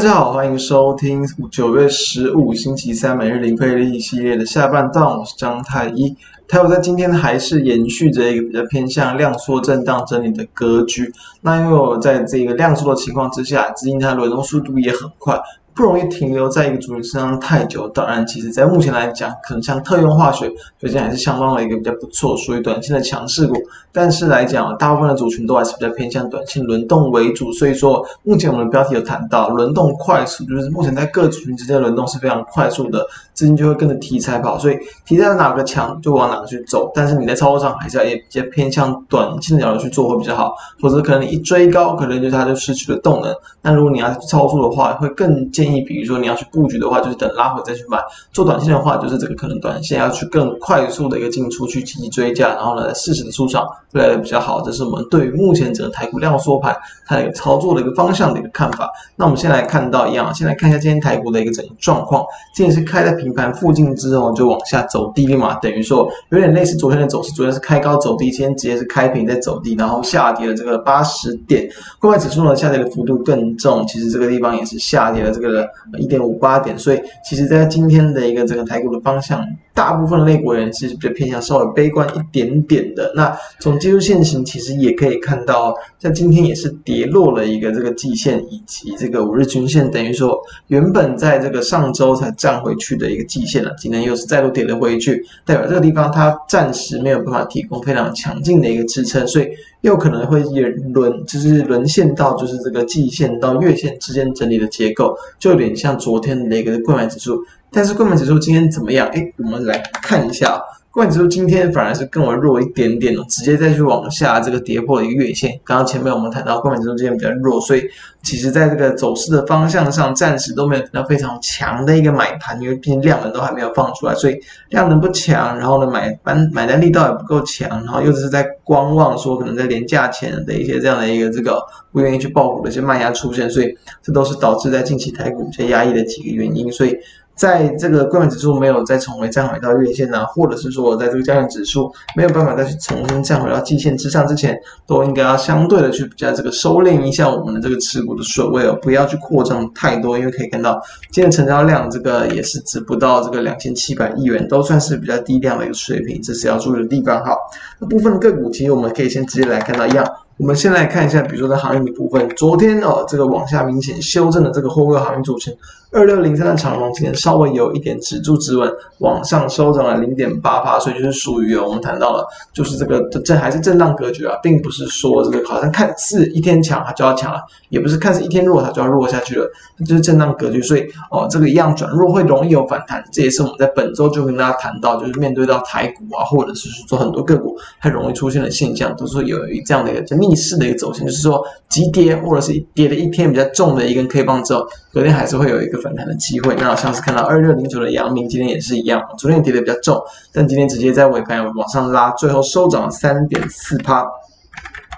[0.00, 6.16] 大家好，欢迎收听九月十五星期三每日零费力系列的下半段，我是张太一。
[6.48, 11.12] 台股在今天还是延续着一个比较偏向量缩震荡整理的格局。
[11.42, 15.38] 那因为我在这个量缩的情况之下，资金它的轮动速度也很快。
[15.74, 17.88] 不容易停留在一个主题身上太久。
[17.88, 23.54] 当然，其实在目前来讲，可能像特用化学最近还是相当的一个比较不错，属于短线的强势股。
[23.92, 27.52] 但是来讲，大部分的族群都还是比较偏向短线轮动为主。
[27.52, 34.58] 所以说，目前我们的标题有谈到轮动快速，就是目前在各族群之间轮动是非常快速的，资金就会跟着题材跑。
[34.58, 36.92] 所以题材哪个强就往哪个去走。
[36.94, 43.34] 但是你在操作上还是要也比较偏向短线的角度去做会比较好，否则可能你一追高，可能就它就失去了动能。
[43.62, 47.98] 那如果你要操作的话，会更加建议，比如说你要去布局的话，就是等拉回再去买；
[48.32, 54.62] 做短线的话，就是这个可能短线要去更快速的一个进出去积极追价，然后呢，适时的出场会来的比较好。
[54.62, 56.74] 这是我们对于目前整个台股量缩盘
[57.06, 58.90] 它的一个操作的一个方向的一个看法。
[59.16, 62.24] 那我们先来看到一样，先来看一下今天台股的一个整个状况。
[62.54, 71.68] 今天是开在平盘附近之后就往下走低嘛，等于说有点类似昨天的走势，昨天是开高走低，今天直接是开平再走低，然后下跌了这个八十点。
[71.98, 75.49] 柜买指数呢下跌的幅度更重，其实这个地方也是下跌了这个。
[75.98, 79.44] 一点五八点，所以其实，在今天的一个整个台股的方向，
[79.80, 83.10] 大部分类国人其实比较偏向稍微悲观一点点的。
[83.16, 99.48] 那从技术线型，其实也可以看到，在今天也是跌落了一个这个季线以及这个五日均线，等于说原本在这个上周才站回去的一个季线了，今天又是再度跌了回去，代表这个地方它暂时没有办法提供非常强劲的一个支撑，所以
[99.80, 100.60] 又可能会也
[100.92, 107.42] 沦就是沦陷到就是这个季线到月线之间整理的结构，就有点像昨天的一个购买指数。
[107.72, 109.08] 但是柜买指数今天怎么样？
[109.12, 115.60] 哎，我们来看一下，柜买指数今天反而是更为弱一点点了，直接再去往下这个跌破了一个月线。
[115.64, 117.84] 刚刚前面我们谈到柜买指数今天比较弱，所以
[118.22, 124.36] 其实在这个走势的方向上，暂时都没有到非常强的一个买盘，因为毕竟量能都还没有放出来，所以
[124.70, 131.62] 量能不强，然后呢买单买单力道也不够强，然后又是在观望说可能在连假前的一些这样的一个这个
[131.92, 133.72] 不愿意去爆股的一些卖压出现，所以
[134.02, 136.98] 这都是导致在近期台股比较压抑的几个原因，所以。
[137.40, 144.54] 在这个柜买指数没有再重回站回到月线呢、或者是说在这个加权指数没有办法再去重新站回到季线之上之前，
[144.86, 150.78] 都应该要相对的去比较这个收敛一下我们的这个持股的水位哦，不要去扩张太多，因为可以看到
[151.10, 157.24] 今天成交量这个也是只不到这个两千七百亿元，都算是比较低量的一个水平，这是要注意的地方。
[157.24, 157.34] 哈，
[157.78, 160.06] 那部分的个股其实我们可以先直接来看到一样。
[160.36, 165.54] 我们先来看一下，比如说在航运的部分，昨天哦，这个往下明显修正的这个货柜航运组成
[165.92, 177.40] 二六零三的长龙，今天稍微有一点止住止稳，往上收涨了零点八八，所以就是属于我们谈到了，就是这个这还是震荡格局啊，并不是说这个好像看似一天强它就要强了，
[177.70, 179.50] 也不是看似一天弱它就要弱下去了，
[179.84, 189.36] 就是震荡格局，所以哦，这个一样转弱会容易有反弹，这也是我们在本周就跟大家谈到，就是面对到台股啊，或者是说很多个股很容易出现的现象，都是有
[189.66, 196.54] 这样的一个逆势的一个走线，就是说急跌或者是跌了一天比较重的一根 K 棒之后，昨天还是会有一个反弹的机会。
[196.56, 200.02] 那好像是看到二六零九的阳明，今天也是一样，昨天跌的比较重，
[200.32, 204.04] 但今天直接在尾盘往上拉，最后收涨了三点四趴。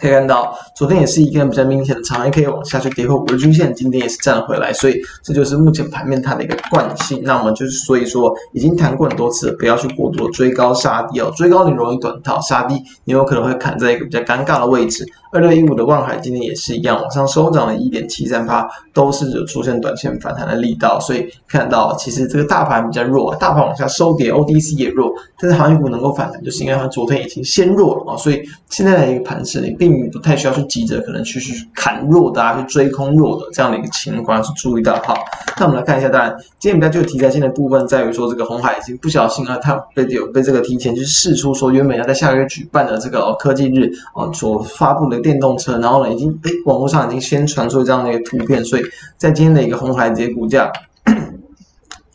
[0.00, 4.94] 可以看到，昨天也是一根比较明显的长黑，可以往下去跌破五日均线，今天也是站回来，所以
[5.24, 7.20] 这就是目前盘面它的一个惯性。
[7.24, 15.04] 那我们就是所以说，已经谈过很多次，不要去过度追高杀低哦，追高你容易短套，杀低你有可能会砍在一个比较尴尬的位置。
[15.30, 28.40] 二六一五的望海今天也是一样，往上收涨了一点七三八，都是有出现短线反弹的力道，所以看到其实这个大盘比较弱，大盘往下收跌，O D C 也弱，但是航运股能够反弹，就是因为它昨天已经先弱了嘛，所以
[28.70, 35.14] 现在的一个盘势你并不太需要去急着可能去去砍弱的啊，去追空弱的这样的一个情况是注意到哈。
[35.58, 45.18] 那我们来看一下，当然今天比较具有题材性的部分在于说，这个红海已经不小心啊，它被有被这个提前去试出说原本要在下个月举办的这个哦科技日啊所发布的。
[45.18, 48.82] 电动车，然后呢，已经哎，网络上已经先传出这样的一个图片，所以
[49.16, 50.70] 在今天的一个红海这些股价，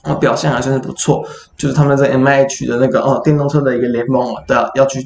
[0.04, 1.22] 啊，表现还算是不错，
[1.58, 5.06] 就是他们在 M I H 的那个哦，电动车的一个联盟的要去。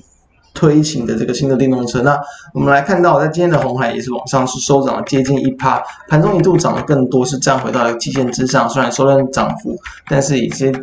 [0.57, 2.19] 推行的这个新的电动车，那
[2.51, 9.77] 我们来看到，在今天的红海也是往上是收涨了接近一趴，盘中一度涨得更多，是站回到了基线之上，虽然收量涨幅，
[10.09, 10.73] 但是已经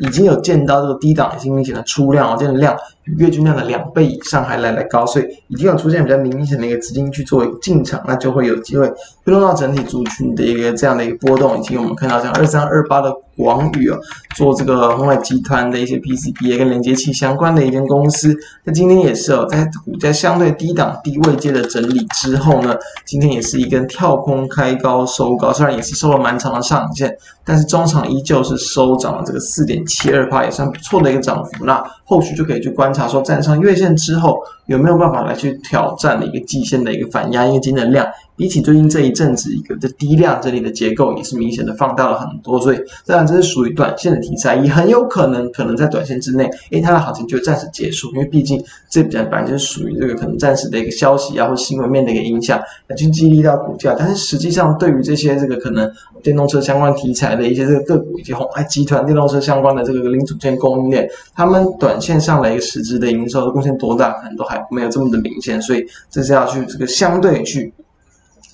[0.00, 8.88] 已经有见到这个低档已经明显的出量，这样的量月均量的两倍以上还来得高，所以已经有出现比较明显的一个资金去做一个进场，那就会有机会
[9.24, 13.98] 推动到整体族群的一个这样的一个波动，以及我们看到像二三二八的广宇哦，
[14.36, 31.64] 做这个红海集团的一些 PCB 跟连接器相关的一间公司，那今天也是哦，在股价相对低档低位阶的整理之后呢，今天也是一根跳空开高收高，虽然也是收了蛮长的上影线，但是中场依旧是收涨了这个四点七二%，也算不错的一个涨幅。
[31.64, 31.82] 那
[32.12, 38.06] 后续就可以去观察说，站上月线之后有没有办法来去挑战的一个季线的一个反压，因为今天的量。
[38.42, 48.60] 比起最近这一阵子一个的低量，这里的结构也是明显的放大了很多，所以当然这是属于短线的题材，也很有可能可能在短线之内，诶，它的行情就暂时结束，因为毕竟
[48.90, 55.88] 这比较本来就是属于这个可能暂时的一个消息啊或新闻面的一个影响，来去激励到股价，但是实际上对于这些这个可能
[56.20, 67.72] 电动车相关题材的一些这个个股以及红海集团电动车相关的这个零组件供应链，他们短线上的一个实质的营收的贡献多大，可能都还没有这么的明显，所以这是要去这个相对去。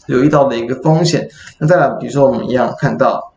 [0.08, 1.28] 留意到的一个风险，
[1.58, 3.32] 那再来，比如说我们一样看到，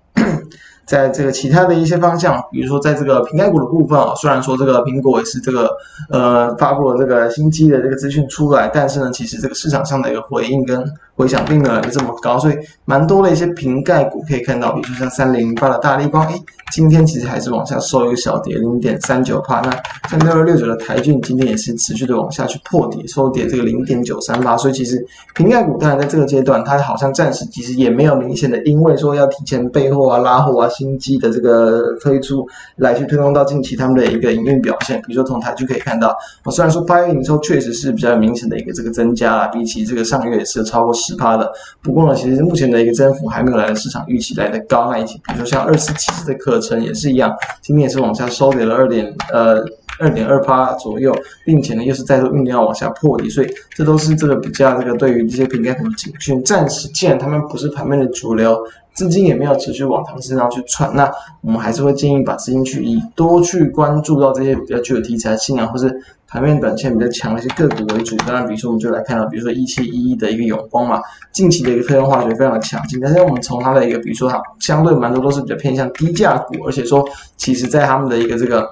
[0.92, 5.70] 在这个其他的一些方向，比如说在这个苹果股的部分啊，虽然说这个苹果也是这个
[6.10, 10.84] 呃发布了这个新机的这个资讯出来，但是呢，其实这个市场上的一个回应跟
[11.16, 16.42] 回响并没有来的这么高，所以蛮多的一些瓶盖股可以看到，比如说像三零零八的大力光，诶，
[16.74, 19.62] 今天其实还是往下收一个小跌，零点三九帕。
[19.62, 19.72] 那
[20.10, 24.58] 像六二六九的台郡，今天也是持续的往下去破底，收跌这个零点九三八。
[24.58, 25.06] 所以其实
[25.36, 32.46] 瓶盖股当然在这个阶段，它好像暂时其实也没有明显的，因为说要提前备货啊、拉货啊、新机的这个推出
[32.76, 35.02] 来去推动到近期他们的一个营运表现。
[35.04, 36.14] 比如说从台郡可以看到，
[36.44, 41.16] 我虽然说八月营收确实是比较明显的一个这个增加啊，比起这个上个月也是超过十。
[41.22, 44.90] 趴的，不过呢，其实目前的一个增幅还没有来的市场预期来的高。
[44.90, 47.32] 那一起，比如说像二四七四的可程也是一样，
[47.62, 49.64] 今天也是往下收跌了二点呃
[50.00, 56.44] 二点二趴左右，并且呢又是再度酝酿往下破底，所以这都是这个比较这个对于这些苹概股的警讯。
[56.44, 58.58] 暂时既然他们不是盘面的主流，
[58.94, 61.12] 资金也没有持续往他们身上去窜，那
[61.42, 66.02] 我们还是会建议把资金去以多去关注到这些比较具有题材性啊，或是。
[66.34, 71.02] 盘面短线比较强的一些个股为主，当然，比如说我们就来看到，比如说一七一一的一个永光嘛，
[71.34, 77.06] 近期的一个特用化学非常的强劲，但是我们从它的一个，比如说它相对蛮多都是比较偏向低价股，而且说
[77.36, 78.66] 其实在他们的一个这个。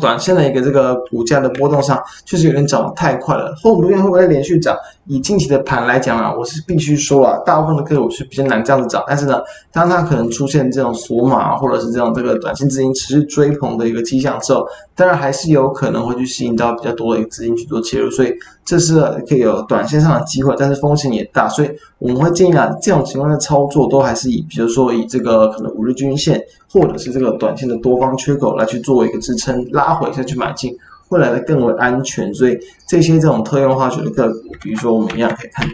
[0.00, 3.54] 短线的一个这个股价的波动上，确实有点涨得太快了。
[3.62, 4.76] 后面会不会连续涨？
[5.06, 9.02] 以近期的盘来讲啊，我是必须说啊，大部分的个股是比较难这样子涨。
[9.06, 9.40] 但是呢，
[9.72, 18.32] 当它可能出现这种锁码或者是这种这个短线资金持续追捧的一个迹象之后，当然还是有可能会去吸引到比较多的一个资金去做切入，所以
[18.64, 21.48] 这是可以有短线上的机会，但是风险也大。
[21.48, 29.66] 所以我们会建议啊，这种情况的操作都还是以，比如说以这个可能五日均线或者是这个短线的多方缺口来去做一个支撑。
[29.72, 30.76] 拉回再去买进，
[31.08, 32.32] 会来的更为安全。
[32.34, 35.66] 所以这些这种特用化学的个股，比如说我们一样可以看。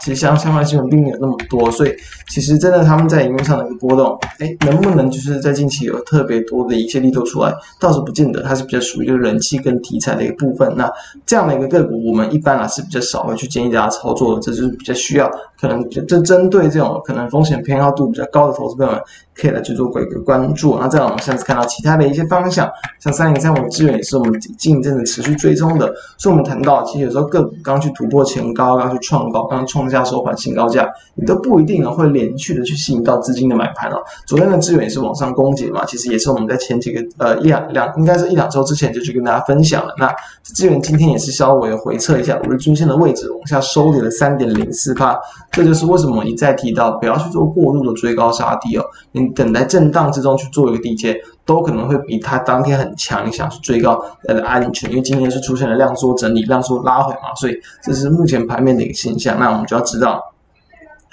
[0.00, 1.94] 其实相相关新闻并没有那么多，所以
[2.28, 10.74] 其实真的他们在营运上的一个波动，哎，能不能就是在近期有特别多的一些力度出来，倒是不见得，它是比较属于一个人气跟题材的一个部分。
[10.76, 10.90] 那
[11.24, 15.30] 这样的一个个股，我们一般啊是比较少会去建议大家操作的，这就是比较需要
[15.60, 19.00] 可能就针针对这种可能风险偏好度比较高的投资朋友们，
[19.34, 20.78] 可以来去做一个关注。
[20.78, 29.44] 那再往下次看到其他的一些方向，像三零三五资源也是我们近一阵子持续追踪的，所以我们谈到其实有时候个股刚去突破前高，刚去创高。
[29.44, 33.96] 刚创下收盘新高价，你都不一定呢会连续的去吸引到资金的买盘哦。
[34.26, 39.94] 昨天的资源也是往上攻击嘛，其实也是我们在前几个呃一两两应该是一两周之前就去跟大家分享了。
[39.98, 40.10] 那
[40.42, 45.16] 资源今天也是稍微回测一下五日均线的位置，往下收跌了三点零四趴。
[45.52, 48.84] 这就是为什么一再提到不要去做过度的追高杀低哦。
[49.12, 54.90] 你等待震荡之中去做一个低阶，都可能会比它当天很强，你想去追高来的安全。
[54.90, 59.38] 因为今天是出现了量缩整理、量缩拉回嘛，所以这是目前盘面的一个现象。
[59.38, 60.33] 那我们就要知道。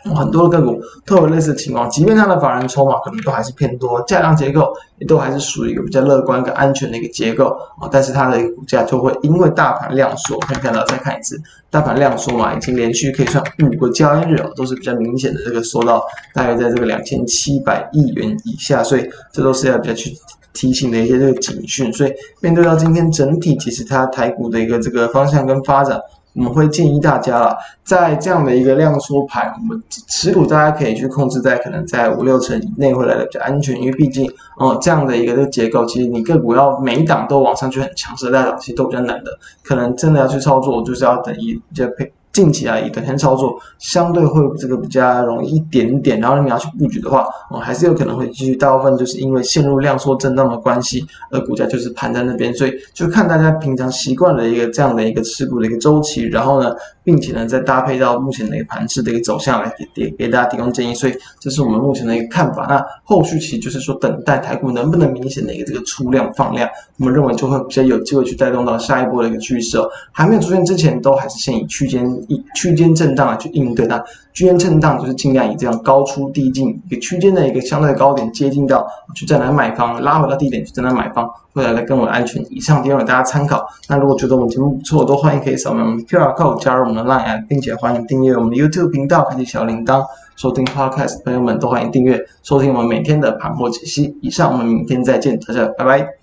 [0.03, 11.39] 很多的个股都有类似的情况，即便它的法人筹码可能都还是偏多，价量结构也都还是属于一个比较乐观跟安全的一个结构啊，但是它的一个股价就会因为大盘量缩，可以看到再看一次，
[11.69, 16.03] 大盘量缩嘛，已经连续可以算五个交易日哦，都是比较明显的这个缩到
[16.33, 20.11] 大约在这个两千七百亿元以下，所以这都是要比较去
[20.53, 26.01] 提醒的一些这个警讯，所以面对到今天整体其实它台股的一个这个方向跟发展。
[26.33, 39.31] 我们会建议大家了，在这样的一个量缩盘，我们持股大家可以去控制在可能在五六成以内会来的比较安全，因为毕竟哦这样的一个这个结构，其实你个股要每一档都往上去很强势的大涨，其实都比较难的，
[39.63, 48.55] 可能真的要去操作，就是要等一就配近期啊，以短线操作相对会这个比较容易一点点，然后你要去布局的话，哦，还是有可能会继续。
[48.55, 56.73] 大部分就是因为陷入量缩震荡的关系，而股价就是盘在那边，所以就看大家平常习惯了一个这样的一个持股的一个周期，然后呢，
[57.03, 60.93] 并且呢再搭配到目前的一个盘势的一个走向来给给给大家提供建议。
[60.93, 62.65] 所以这是我们目前的一个看法。
[62.69, 69.89] 那后续其实就是说等待台股能不能明显的一个这个出量放量，我们认为就会比较有机会去带动到下一波的一个趋势哦。
[70.11, 74.03] 还没有出现之前，都还是先以区间以区间震荡来去应对它。
[74.33, 82.41] 区间震荡就是尽量以这样高出低进一个区间的一个相对高点接近到，去再来买方，拉回到低点去再来买方，会来的更为安全。
[82.49, 83.65] 以上提供给大家参考。
[83.89, 90.03] 那如果觉得我们节目不错，都欢迎可以扫描我们的 QR code 加入我们的 Line 并且欢迎订阅我们的 YouTube 频道，开启小铃铛。
[90.37, 94.17] 收听 Podcast 朋友们都欢迎订阅收听我们每天的盘后解析。
[94.21, 96.20] 以上，我们明天再见，大家拜拜。